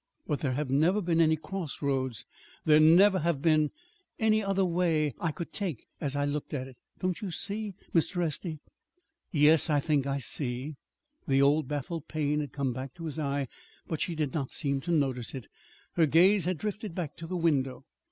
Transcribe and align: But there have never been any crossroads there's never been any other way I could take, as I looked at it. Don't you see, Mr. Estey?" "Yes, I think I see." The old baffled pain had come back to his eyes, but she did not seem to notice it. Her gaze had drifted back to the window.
But 0.25 0.39
there 0.39 0.53
have 0.53 0.71
never 0.71 0.99
been 0.99 1.21
any 1.21 1.35
crossroads 1.35 2.25
there's 2.65 2.81
never 2.81 3.33
been 3.33 3.69
any 4.19 4.43
other 4.43 4.65
way 4.65 5.13
I 5.19 5.29
could 5.31 5.53
take, 5.53 5.85
as 5.99 6.15
I 6.15 6.25
looked 6.25 6.55
at 6.55 6.67
it. 6.67 6.75
Don't 6.99 7.21
you 7.21 7.29
see, 7.29 7.75
Mr. 7.93 8.23
Estey?" 8.23 8.57
"Yes, 9.29 9.69
I 9.69 9.79
think 9.79 10.07
I 10.07 10.17
see." 10.17 10.73
The 11.27 11.43
old 11.43 11.67
baffled 11.67 12.07
pain 12.07 12.39
had 12.39 12.51
come 12.51 12.73
back 12.73 12.95
to 12.95 13.05
his 13.05 13.19
eyes, 13.19 13.45
but 13.87 14.01
she 14.01 14.15
did 14.15 14.33
not 14.33 14.53
seem 14.53 14.81
to 14.81 14.91
notice 14.91 15.35
it. 15.35 15.45
Her 15.93 16.07
gaze 16.07 16.45
had 16.45 16.57
drifted 16.57 16.95
back 16.95 17.15
to 17.17 17.27
the 17.27 17.37
window. 17.37 17.85